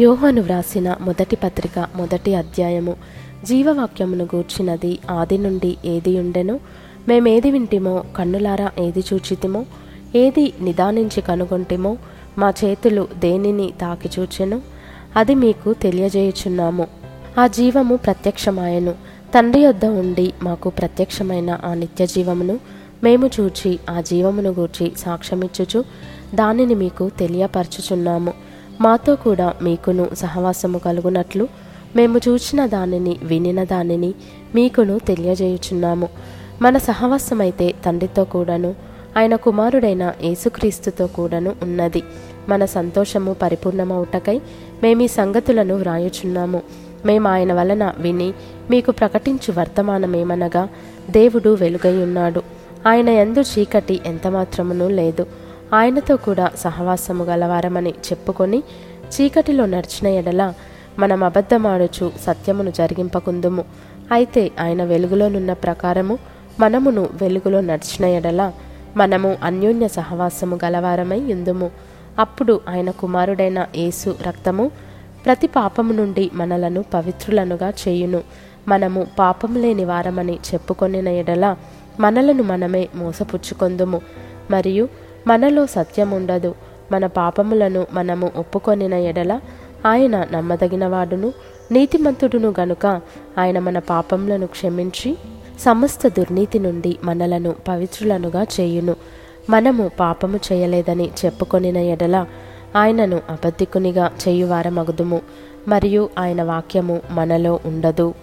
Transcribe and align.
యోహాను 0.00 0.42
వ్రాసిన 0.42 0.96
మొదటి 1.00 1.36
పత్రిక 1.36 1.88
మొదటి 1.96 2.34
అధ్యాయము. 2.34 2.96
జీవవాక్యమును 3.44 4.24
గూర్చినది 4.24 4.98
ఆది 5.10 5.38
నుండి 5.38 5.76
ఏది 5.84 6.18
ఉండెను? 6.18 6.60
మేమేది 7.08 7.50
వింటిమో 7.50 8.04
కన్నులారా 8.16 8.70
ఏది 8.78 9.00
చూచితిమో? 9.00 9.64
ఏది 10.16 10.52
నిదానించి 10.60 11.20
కనుగొంటిమో? 11.20 11.96
మా 12.38 12.52
చేతులు 12.64 13.08
దేనిని 13.18 13.72
తాకి 13.80 14.20
చూచెను 14.20 14.62
అది 15.16 15.34
మీకు 15.34 15.72
తెలియజేయుచున్నాము. 15.72 16.86
ఆ 17.38 17.46
జీవము 17.46 17.96
ప్రత్యక్షమాయను. 17.96 18.94
తండ్రి 19.34 19.62
యొద్ద 19.62 19.84
ఉండి 19.84 20.32
మాకు 20.42 20.70
ప్రత్యక్షమైన 20.70 21.60
ఆ 21.64 21.74
నిత్య 21.74 22.06
జీవమును 22.06 22.60
మేము 23.04 23.30
చూచి 23.40 23.78
ఆ 23.90 24.00
జీవమును 24.00 24.50
గూర్చి 24.50 24.92
సాక్ష్యమిచ్చుచు 24.98 25.84
దానిని 26.34 26.74
మీకు 26.74 27.10
తెలియపరచుచున్నాము. 27.18 28.43
మాతో 28.80 29.16
కూడా 29.16 29.54
మీకును 29.62 30.06
సహవాసము 30.14 30.78
కలుగునట్లు 30.78 31.48
మేము 31.96 32.20
చూచిన 32.28 32.66
దానిని 32.66 33.16
వినిన 33.22 33.64
దానిని 33.64 34.14
మీకును 34.54 34.98
తెలియజేయుచున్నాము. 34.98 36.08
మన 36.62 36.78
సహవాసమైతే 36.78 37.74
తండ్రితో 37.84 38.24
కూడాను 38.24 38.74
ఆయన 39.16 39.36
కుమారుడైన 39.36 40.12
యేసుక్రీస్తుతో 40.22 41.06
కూడాను 41.06 41.56
ఉన్నది. 41.62 42.02
మన 42.48 42.64
సంతోషము 42.64 43.32
పరిపూర్ణమవుటకై 43.32 44.40
మేము 44.82 45.02
ఈ 45.02 45.06
సంగతులను 45.06 45.74
వ్రాయుచున్నాము. 45.74 46.62
మేము 47.06 47.28
ఆయన 47.28 47.52
వలన 47.52 47.92
విని 47.98 48.32
మీకు 48.70 48.90
ప్రకటించు 48.90 49.52
వర్తమానమేమనగా 49.52 50.68
దేవుడు 51.10 51.50
వెలుగై 51.50 52.02
ఉన్నాడు. 52.02 52.42
ఆయన 52.86 53.08
ఎందు 53.08 53.40
చీకటి 53.40 54.00
ఎంతమాత్రమునూ 54.06 54.88
లేదు. 54.88 55.26
ఆయనతో 55.74 56.16
కూడా 56.16 56.50
సహవాసము 56.56 57.24
గలవారమని 57.24 57.90
చెప్పుకొని 57.90 58.62
చీకటిలో 59.00 59.66
నడిచిన 59.66 60.06
ఎడల 60.06 60.54
మనం 60.98 61.24
అబద్ధమాడుచు 61.24 62.12
సత్యమును 62.20 62.70
జరిగింపకుందుము. 62.70 63.64
అయితే 64.12 64.50
ఆయన 64.60 64.84
వెలుగులోనున్న 64.84 65.52
ప్రకారము 65.52 66.18
మనమును 66.60 67.08
వెలుగులో 67.22 67.60
నడిచిన 67.60 68.04
ఎడల 68.04 68.52
మనము 68.96 69.36
అన్యోన్య 69.42 69.88
సహవాసము 69.88 70.58
గలవారమై 70.64 71.20
ఉందుము. 71.20 71.70
అప్పుడు 72.18 72.60
ఆయన 72.68 72.90
కుమారుడైన 72.90 73.66
యేసు 73.76 74.16
రక్తము 74.26 74.70
ప్రతి 75.26 75.46
పాపము 75.46 75.92
నుండి 75.92 76.30
మనలను 76.34 76.84
పవిత్రులనుగా 76.94 77.72
చేయును. 77.88 78.22
మనము 78.68 79.06
పాపం 79.18 79.56
లేని 79.56 79.84
వారమని 79.84 80.34
చెప్పుకొనిన 80.34 81.08
ఎడల 81.08 81.56
మనలను 82.00 82.42
మనమే 82.42 82.88
మోసపుచ్చుకొందుము. 82.94 84.00
మరియు 84.50 84.88
మనలో 85.26 85.66
సత్యముండదు. 85.66 86.54
మన 86.92 87.06
పాపములను 87.06 87.86
మనము 87.92 88.30
ఒప్పుకొనిన 88.36 88.94
ఎడల 88.94 89.40
ఆయన 89.86 90.26
నమ్మదగినవాడును. 90.32 91.32
నీతిమంతుడును 91.72 92.54
గనుక 92.60 93.00
ఆయన 93.38 93.58
మన 93.58 93.78
పాపములను 93.78 94.46
క్షమించి 94.46 95.18
సమస్త 95.60 96.08
దుర్నీతి 96.08 96.58
నుండి 96.58 96.96
మనలను 97.04 97.54
పవిత్రులనుగా 97.68 98.42
చేయును. 98.42 98.96
మనము 99.50 99.90
పాపము 100.00 100.40
చేయలేదని 100.52 101.10
చెప్పుకొనిన 101.24 101.76
ఎడల 101.76 102.26
ఆయనను 102.76 103.20
అబద్ధికునిగా 103.30 104.10
చేయువారమగుదుము. 104.28 105.20
మరియు 105.68 106.08
ఆయన 106.18 106.42
వాక్యము 106.42 107.00
మనలో 107.10 107.60
ఉండదు. 107.66 108.14